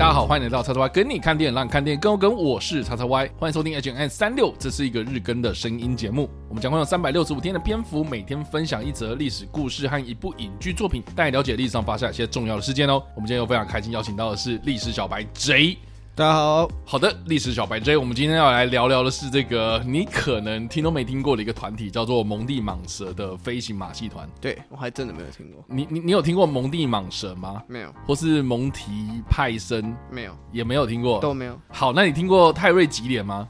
[0.00, 2.34] 大家好，欢迎来到叉叉 Y 跟你看电影，让你看电影更有梗。
[2.34, 6.26] 我是叉叉 Y，欢迎收听 H N 三六，这是一个日更的声音节目。
[6.48, 12.94] 我们将会用三百六十五天的篇幅，每天分享一则历史故事和一部影剧作品，带你了解历史上发生一些重要的事件哦。
[13.14, 15.76] 我们今天又非常开心邀请到的是历史小白 J。
[16.20, 24.28] 大家好，好的，历史小白 J，我们今天要来聊聊的是这个你可能听都没听过的一个团体，叫做蒙蒂蟒蛇的飞行马戏团。
[24.38, 27.62] 对我还真的没有听过，你你你有听过蒙蒂蟒蛇吗？
[27.66, 29.96] 没有，或是蒙提派森？
[30.10, 31.18] 没有，也没有听过。
[31.20, 33.48] 都没有，好，那你听过泰瑞吉连吗？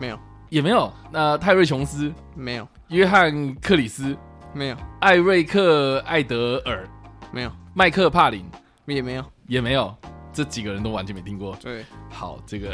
[0.00, 0.90] 没有，也没有。
[1.12, 4.16] 那泰瑞琼斯、没有，约翰克里斯、
[4.54, 6.88] 没有，艾瑞克艾德尔、
[7.30, 8.42] 没有，麦克帕林？
[8.86, 9.94] 也没有，也没有。
[10.36, 11.56] 这几个人都完全没听过。
[11.62, 12.70] 对，好，这个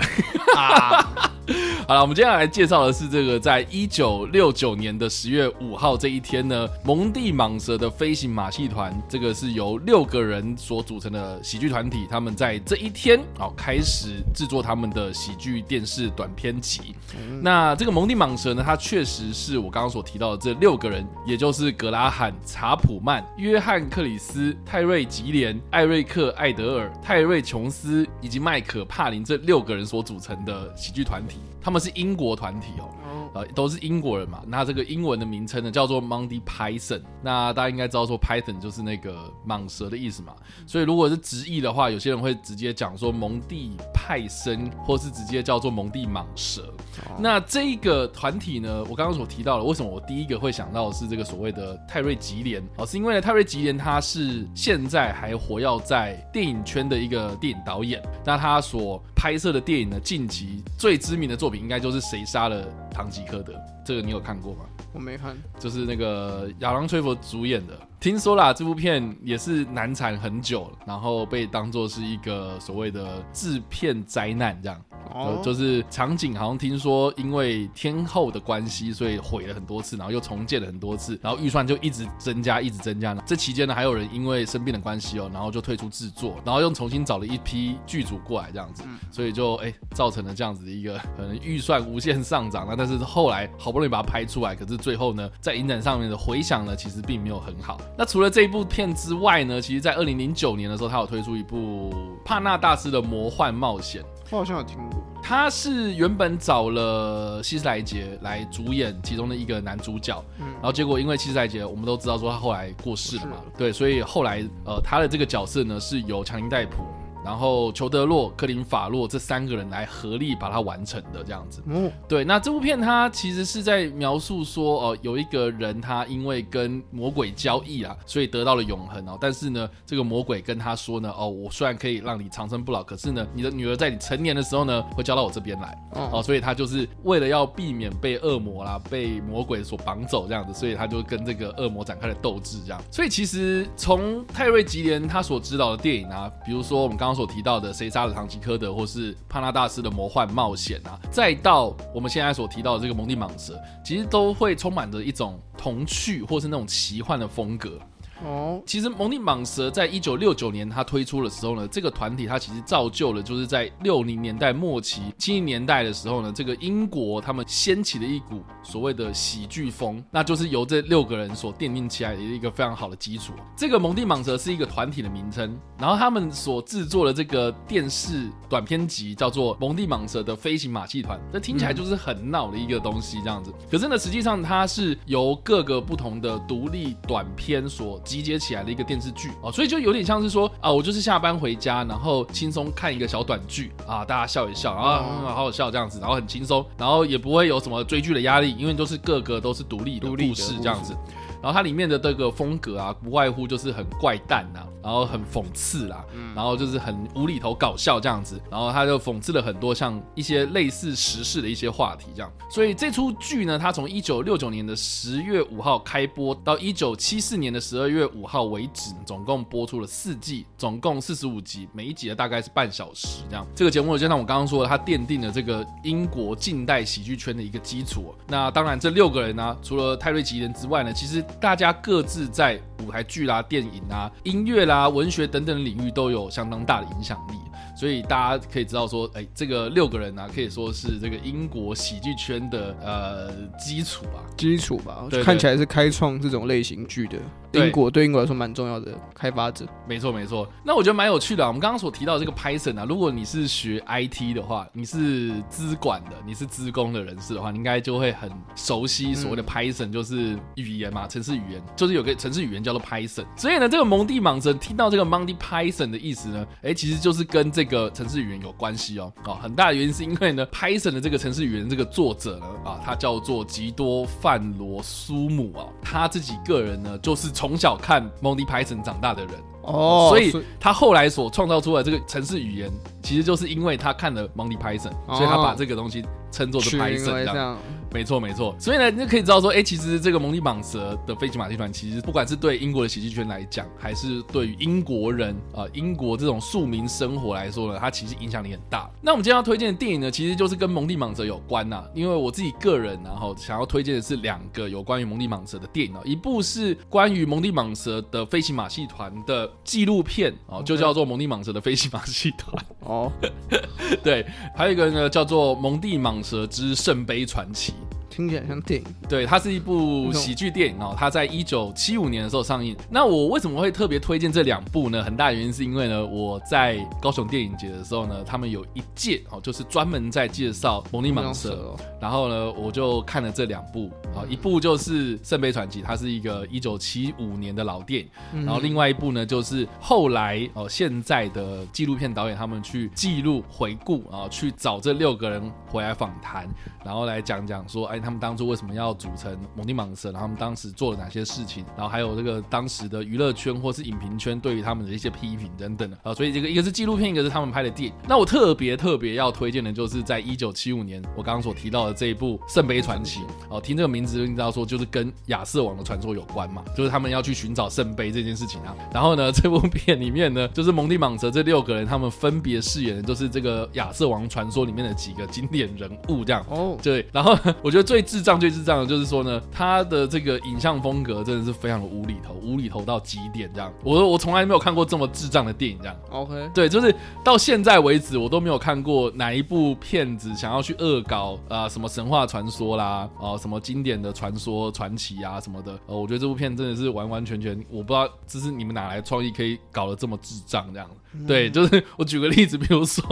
[0.57, 1.31] 啊，
[1.87, 16.95] 好了，我们接下来介绍的是这个，在一九六九年的十月五号这一天呢，蒙蒂蟒蛇的飞行马戏团，这个是由六个人所组成的喜剧团体，他们在这一天哦开始制作他们的喜剧电视短片集。
[17.43, 27.43] 那这个蒙蒂蟒蛇呢，它确实是我刚刚所提到的这六个人，也就是格拉罕、查普曼、约翰克里斯、泰瑞吉连、艾瑞克艾德尔、泰瑞。
[27.43, 31.52] 琼斯以及麦克帕林这六个人所组成的喜剧团体，Colombie.
[31.63, 32.89] 他们是英国团体哦。
[33.35, 37.01] 呃，都是英国人嘛，那这个英文的名称呢叫做 Monty Python。
[37.23, 40.35] 那大家应该知道说 Python 就是那个蟒蛇的意思嘛，
[40.67, 46.71] 所以如果是直译的话，有些人会直接讲说蒙蒂派森，或是直接叫做蒙蒂蟒蛇。
[47.19, 62.67] 那这个团体呢，我刚刚所提到的，为什么我第一个会想到的是这个所谓的泰瑞吉连哦，是因为呢泰瑞吉连他是现在还活跃在电影圈的一个电影导演，那他所拍摄的电影呢，近期最知名的作品应该就是谁杀了。
[62.93, 63.55] 堂吉诃德，
[63.87, 64.67] 这个你有看过吗？
[64.93, 67.73] 我没看，就是那个亚当·崔佛主演的。
[67.99, 74.79] 听说啦，这部片也是难产很久，然后被当做是一个所谓的制片灾难这样。
[75.15, 83.15] 哦，就是场景好像听说因为天后的关系，所以毁了很多次，然后又重建了很多次，然后预算就一直增加，一直增加。
[83.27, 92.67] 这期间呢，还有人因为生病的关系哦，然后就退出制作，然后又重新找了一批剧组过来这样子，所以就哎造成了这样子的一个可能预算无限上涨。
[92.69, 97.81] 那但是后来好不容易把它拍出来，可是最后呢，在影展上面的回响呢，其实并没有很好。
[97.99, 101.91] 那除了这一部片之外呢，其实在二零零九年的时候，他有推出一部
[102.25, 104.03] 《帕纳大师的魔幻冒险》。
[104.33, 116.83] 我好像有听过，他是原本找了希斯莱杰来主演其中的一个男主角，嗯，然后结果因为希斯莱杰，我们都知道说他后来过世了嘛，对，所以后来呃他的这个角色呢是由强尼戴普。
[117.25, 121.63] 然后裘德洛、克林法洛这三个人来合力把它完成的这样子。
[121.67, 122.25] 嗯，对。
[122.25, 129.17] 那这部片它其实是在描述说，哦，有一个人他因为跟魔鬼交易啊，所以得到了永恒哦。
[129.21, 135.79] 但是呢，这个魔鬼跟他说呢，哦，我虽然可以让你长生不老，可是呢，你的女儿在你成年的时候呢，会交到我这边来。
[136.11, 142.83] 哦，所以他就是为了要避免被恶魔啦、被魔鬼所绑走这样子，所以他就跟这个恶魔展开了斗志这样。
[142.91, 147.23] 所以其实从泰瑞吉连他所指导的电影啊，比如说我们刚刚。
[147.23, 157.79] 所提到的谁杀了唐吉诃德，或是帕拉大师的魔幻冒险啊，再到我们现在所提到的这个蒙蒂蟒蛇，其实都会充满着一种童趣或是那种奇幻的风格。
[158.25, 173.33] 哦，其实蒙蒂蟒蛇在一九六九年它推出的时候呢，这个团体它其实造就了，就是在六零年代末期、七零年代的时候呢，这个英国他们掀起了一股所谓的喜剧风，那就是由这六个人所奠定起来的一个非常好的基础。
[173.57, 183.53] 这个蒙蒂蟒蛇是一个团体的名称，然后他们所制作的这个电视短片集叫做《蒙蒂蟒蛇的飞行马戏团》，这听起来就是很闹的一个东西这样子。
[183.71, 188.01] 可是呢，实际上它是由各个不同的独立短片所。
[188.13, 200.95] 集结起来的一个电视剧哦，所以就有点像是说啊，我就是下班回家，然后轻松看一个小短剧啊，大家笑一笑啊，好好笑这样子，然后很轻松，然后也不会有什么追剧的压力，因为都是各个都是独立的故事这样子。
[201.43, 206.05] 然后它里面的这个风格啊，不外乎就是很怪诞呐，然后很讽刺啦，
[206.35, 208.41] 然后就是很无厘头搞笑这样子。
[208.51, 212.33] 然后他就讽刺了很多像一些类似时事的一些话题这样。
[212.49, 223.45] 所以这出剧呢，它从一九六九年的十月五号开播到一九七四年的十二月五号为止，总共播出了四季，总共四十五集，每一集呢大概是半小时这样。
[223.55, 228.15] 这个节目就像我刚刚说的，它奠定了这个英国近代喜剧圈的一个基础。
[228.29, 237.35] 那当然，这六个人呢，除了泰瑞吉人之外呢，其实大家各自在舞台剧啦、电影啊、音乐啦、文学等等领域都有相当大的影响力，
[237.77, 247.19] 所以大家可以知道说，哎，这个六个人呢，可以说是这个英国喜剧圈的呃基础吧，基础吧，看起来是开创这种类型剧的。
[247.53, 249.67] 对英国对英国来说蛮重要的开发者。
[249.87, 263.25] 没错没错，那我觉得蛮有趣的啊、我们刚刚所提到这个 Python 啊，如果你是学 IT 的话，你是资管的，你是资工的人士的话，你应该就会很熟悉所谓的 Python，就是语言嘛，城市语言，就是有个城市语言叫做 Python。
[263.37, 269.13] 所以呢，这个蒙蒂蟒蛇听到这个 Monty Python 的意思呢，哎，其实就是跟这个城市语言有关系哦。
[269.25, 279.35] 哦，很大的原因是因为呢，Python 的这个城市语言这个作者呢，啊，他叫做吉多范罗苏姆啊，他自己个人呢，就是从小看 Monty Python 长大的人。
[279.63, 282.71] 哦所以他后来所创造出来这个城市语言，
[283.03, 287.59] 其实就是因为他看了 Monty Python，、哦所以他把这个东西称作是取名 Python 这样。
[287.93, 298.91] 没错没错，所以呢，你就可以知道说，哎、其实这个蒙蒂蟒蛇的飞行马戏团，其实不管是对英国的喜剧圈来讲，还是对于英国人啊、呃英国这种庶民生活来说呢，它其实影响力很大。
[299.03, 312.57] 那我们今天要推荐的电影呢，其实就是跟蒙蒂蟒蛇有关呐、因为我自己个人然后想要推荐的是两个有关于蒙蒂蟒蛇的电影啊，一部是关于蒙蒂蟒蛇的飞行马戏团的纪录片啊，就叫做《蒙蒂蟒蛇的飞行马戏团》。
[312.85, 313.13] 哦，
[314.03, 317.73] 对，还有一个呢叫做《蒙蒂蟒蛇之圣杯传奇》。
[318.13, 318.87] 听起来像电影。
[319.09, 322.77] 对，它是一部喜剧电影哦，它在一九七五年的时候上映。
[322.91, 325.03] 那我为什么会特别推荐这两部呢？
[325.03, 346.47] 很大原因是因为呢，我在高雄电影节的时候呢，他们有一届哦，就是专门在介绍蒙尼蟒蛇，哦，然后呢，我就看了这两部啊，一部就是《圣杯传奇》，它是一个一九七五年的老电影，嗯然后另外一部呢，就是后来哦现在的纪录片导演他们去记录回顾啊，去找这六个人回来访谈，
[346.85, 357.95] 然后来讲讲说，哎，他们当初为什么要组成蒙蒂蟒蛇，然后他们当时做了哪些事情，然后还有这个当时的娱乐圈或是影评圈对于他们的一些批评等等的啊，所以这个一个是纪录片，一个是他们拍的电影。
[358.09, 368.75] 那我特别特别要推荐的就是在一九七五年我刚刚所提到的这一部《圣杯传奇》哦，听这个名字就知道说就是跟亚瑟王的传说有关嘛，就是他们要去寻找圣杯这件事情啊。
[368.93, 376.45] 然后呢，这部片里面呢，就是蒙蒂蟒蛇这六个人，他们分别饰演的就是这个亚瑟王传说里面的几个经典人物这样。
[376.49, 383.71] 哦，对，然后我觉得最智障、最智障的就是说呢，他的这个影像风格真的是非常的无厘头，无厘头到极点这样。
[383.85, 385.95] 我我从来没有看过这么智障的电影这样。
[386.09, 395.79] OK，对，就是到现在为止，我都没有看过哪一部片子想要去恶搞啊、什么神话传说啦，啊、什么经典的传说传奇啊什么的。
[395.87, 400.89] 呃，我觉得这部片真的是完完全全，我不知道这是你们哪来的创意可以搞得这么智障这样。
[401.29, 403.05] 对，就是我举个例子，比如说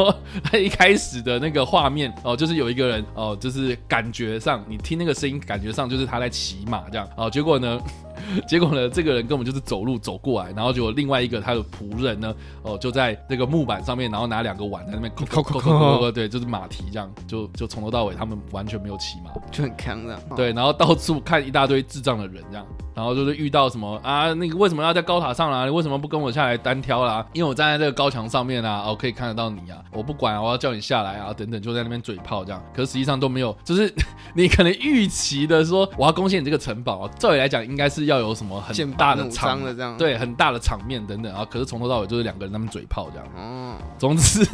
[0.42, 7.80] 他 一开始的那个画面哦、就是有一个人哦、就是感觉上你听那个声音，感觉上就是他在骑马这样哦、结果呢。
[8.46, 20.20] 结果呢，这个人根本就是走路走过来，然后结果另外一个他的仆人呢，哦，就在那个木板上面，然后拿两个碗在那边扣扣扣扣扣扣，对，就是马蹄这样，就就从头到尾他们完全没有骑马，就很强这样。
[20.30, 27.24] 哦，对，然后到处看一大堆智障的人这样，然后就是遇到什么啊，那个为什么要在高塔上啦、你为什么不跟我下来单挑啦？
[27.32, 32.62] 因为我站在这个高墙上面啊，哦，可以看得到你啊，我不管啊，我要叫你下来啊，等等，就在那边嘴炮这样。
[32.74, 33.92] 可是实际上都没有，就是
[34.34, 43.26] 你可能预期的说我要攻陷你这个城堡啊，照理来讲应该是要有什么很大的场的这样。，对，很大的场面等等啊，可是从头到尾就是两个人在那边嘴炮这样。
[43.36, 44.44] 哦，总之，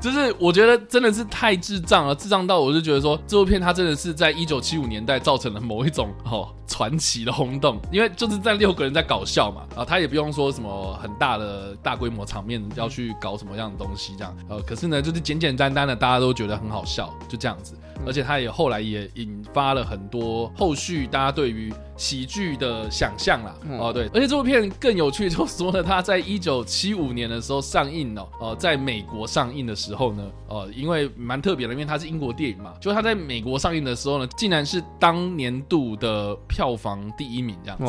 [0.00, 17.74] 就是我觉得真的是太智障了，智障到我就觉得说，这部片它真的是在一九七五年代造成了某一种哦传奇的轰动，因为就是在六个人在搞笑嘛，啊，他也不用说什么很大的大规模场面要去搞什么样的东西这样，呃，可是呢，就是简简单单的，大家都觉得很好笑，就这样子，
[18.06, 23.78] 而且他也后来也引发了很多后续大家对于喜剧的想象啦，嗯。
[23.78, 37.84] 哦对，而且这部片更有趣，就说呢，他在一九七五年的时候上映哦，呃，在美国上映的时后呢，呃，因为蛮特别的，因为它是英国电影嘛，就它在美国上映的时候呢，竟然是当年度的票房第一名这样子，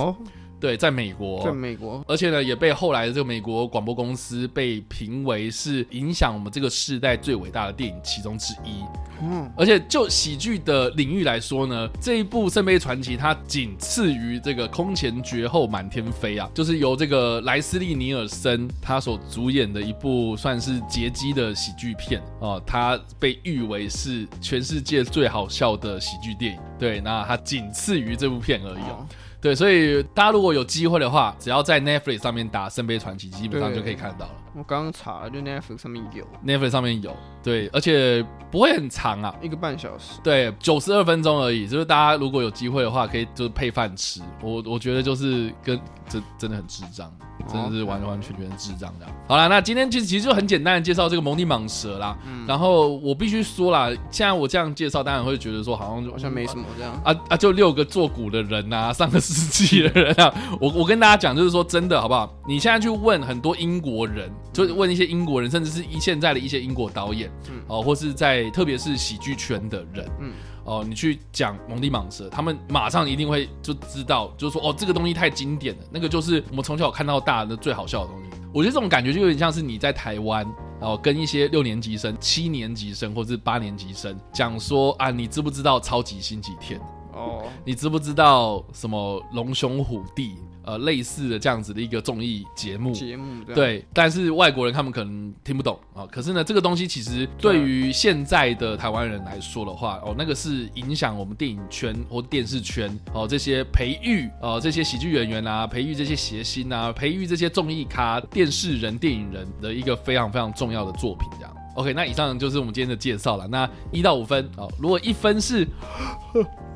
[0.60, 8.84] 对，在美国，在美国，而且呢，也被后来的这个美国广播公司被评为是影响我们这个世代最伟大的电影其中之一。
[9.22, 26.60] 嗯，而且就喜剧的领域来说呢，这一部《圣杯传奇》它仅次于这个《空前绝后满天飞》啊，就是由这个莱斯利·尼尔森他所主演的一部算是劫机的喜剧片哦，它被誉为是全世界最好笑的喜剧电影。
[26.78, 28.98] 对，那它仅次于这部片而已哦。
[29.00, 29.08] 哦
[29.42, 34.34] 对，所以大家如果有机会的话，只要在 Netflix 上面打《圣杯传奇》，基本上就可以看得到了。
[34.58, 39.36] 我刚刚查了，就 Netflix 上面有 Netflix 上面有，对，而且不会很长啊。
[39.42, 40.20] 一个半小时。
[40.24, 44.22] 对，九十二分钟而已，就是大家如果有机会的话，可以就是配饭吃。
[44.42, 47.12] 我我觉得就是跟真真的很智障，
[47.52, 49.14] 真的是完完全全智障这样。
[49.28, 52.18] 好了，那今天其实其实就很简单的介绍这个蒙蒂蟒蛇啦。
[52.26, 56.94] 嗯，然后我必须说啦，现在我这样介绍，当然会觉得说好像好像没什么这样。
[57.04, 62.34] 啊啊，就六个做鼓的人呐、上个世纪的人啊，我我跟大家讲，就是说真的好不好？
[62.48, 70.32] 你现在去问很多英国人，就是问一些英国人，甚至是一现在的一些英国导演，嗯哦，或是在特别是喜剧圈的人，嗯。
[70.66, 78.30] 哦，你去讲蒙蒂蟒蛇，他们马上一定会就知道，就是说，哦，这个东西太经典了，那个就是我们从小看到大的最好笑的东西。
[78.52, 80.44] 我觉得这种感觉就有点像是你在台湾，
[80.82, 86.82] 哦，跟一些六年级生、七年级生或是八年级生讲说啊，你知不知道超级星期天？
[87.14, 90.38] 哦，你知不知道什么龙兄虎弟？
[90.66, 96.06] 呃，类似的这样子的一个综艺节目，节目对，但是外国人他们可能听不懂啊。
[96.12, 111.55] 可是呢，这个东西其实对于现在的台湾人来说的话，哦，那个是影响我们电影圈或电视圈哦，这些培育哦，这些喜剧演员啊，培育这些谐星啊，培育这些综艺咖、电视人、电影人的一个非常非常重要的作品，这样。
[111.76, 113.48] OK，那以上就是我们今天的介绍了。
[113.48, 115.68] 那一到五分哦，如果一分是，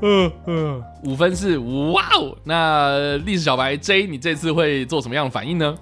[1.04, 5.76] 五分是哇哦，那历史小白 J，你这次会做什么样的反应呢？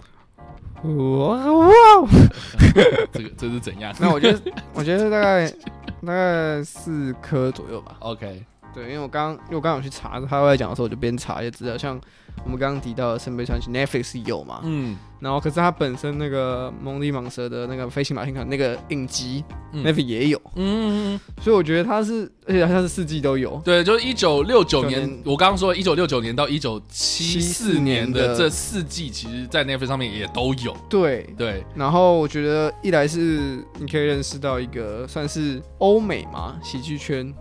[0.83, 1.69] 哇哇，
[3.13, 3.93] 这个这是怎样？
[3.99, 4.41] 那我觉得，
[4.73, 5.51] 我觉得大概
[6.07, 7.97] 大概四颗左右吧。
[7.99, 8.45] OK，
[8.75, 12.01] 对，因为我刚因为我刚刚有去查，他在讲的时候，我就边查也知道，像。
[12.45, 14.61] 我们刚刚提到的《圣杯传奇》，Netflix 有嘛？
[14.63, 19.43] 嗯，然后可是它本身那个《蒙蒂蟒蛇》的那个飞行马戏团那个影集
[19.75, 20.41] ，Netflix 也有。
[20.55, 23.61] 嗯，所以我觉得它是，而且它是四季都有。
[23.65, 30.73] 对，就是一九六九年，我刚刚说一九六九年到一九七四年的这四季，其实在 Netflix 上面也都有。
[30.89, 31.65] 对对。
[31.75, 37.35] 然后我觉得一来是你可以认识到一个算是欧美嘛喜剧圈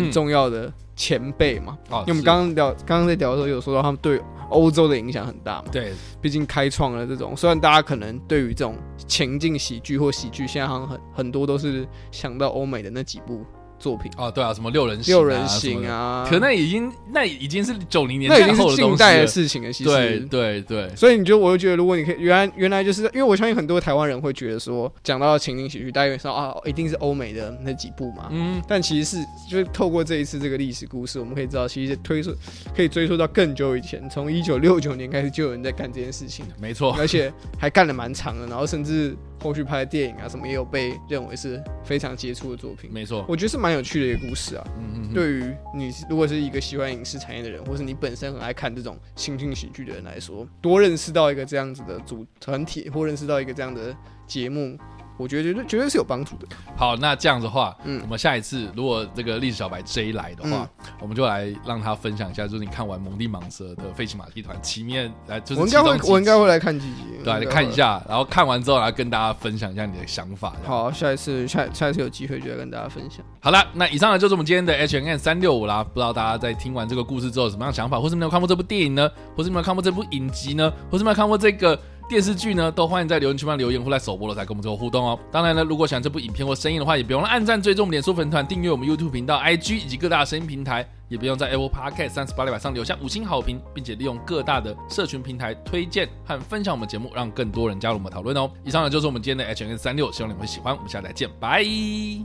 [0.00, 1.78] 蛮重要的前辈嘛。
[1.90, 2.04] 哦。
[2.06, 4.20] 因为我们刚刚聊，刚刚在聊的时候有说到他们对。
[4.50, 5.64] 欧洲的影响很大嘛？
[5.72, 7.34] 对，毕竟开创了这种。
[7.34, 8.76] 虽然大家可能对于这种
[9.08, 13.42] 情境喜剧或喜剧，现在好像很很多都是想到欧美的那几部。
[13.78, 16.26] 作品哦，对啊，什么六人六人行啊？
[16.28, 19.72] 可那已经那已经是九零年代后的近代的事情了。
[19.72, 28.28] 其实对对对，所以你就我就觉得，如果你可以原来原来就是因为我相信很多台湾人会觉得说，讲到情景喜剧，大家说啊，一定是欧美的那几部嘛。
[28.30, 32.34] 嗯，但其实是就是透过这一次这个历史故事，我们可以知道，其实推溯
[32.74, 36.44] 可以追溯到更久以前，从一九六九年开始就有人在干这件事情。
[36.58, 39.16] 没错，而且还干了蛮长的，然后甚至。
[39.40, 42.90] 后续拍的电影啊，什么也有被认为是非常杰出的作品。
[42.92, 44.64] 没错，我觉得是蛮有趣的一个故事啊。
[44.78, 45.14] 嗯嗯。
[45.14, 53.94] 对于你如果是一个喜欢影视产业的人，或是你本身很爱看这种新兴喜剧的人来说，多认识到一个这样子的组团体，或认识到一个这样的
[54.26, 54.78] 节目。
[55.16, 56.46] 我觉得绝对绝对是有帮助的。
[56.76, 60.68] 好，那这样的话，嗯，我们下一次如果这个历史小白 J 来的话，
[61.00, 70.54] 我们就来让他分享一下，就是你看完《蒙蒂蟒蛇》的飞行马戏团奇面，来就是我应该会我应该会来看几集，对，来看一下，然后看完之后来跟大家分享一下你的想法。
[70.64, 73.24] 好，下一次下下一次有机会就来跟大家分享。
[73.40, 75.84] 好了，那以上呢就是我们今天的 H N N 三六五啦。
[75.84, 79.08] 不知道大家在听完这个故事之后什么样的想法，或是没有看过这部电影呢？
[79.36, 80.72] 或是没有看过这部影集呢？
[80.90, 81.78] 或是没有看过这个？
[82.08, 85.18] 电视剧呢，都欢迎在留言区帮留言或在首播了才跟我们做互动哦。
[85.32, 98.50] 当然呢，如果喜欢这部影片或声音的话，也不用按赞、追踪我们脸书粉团、订阅我们 YouTube 频道、IG 以及各大声音平台，也不用在 Apple Podcast 三十八里晚上留下五星好评，并且利用各大的社群平台推荐和分享我们节目，让更多人加入我们讨论哦。
[98.64, 100.74] 以上呢就是我们今天的 H N 三六，希望你们会喜欢。
[100.76, 101.64] 我们下次再见，拜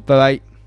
[0.06, 0.59] 拜拜。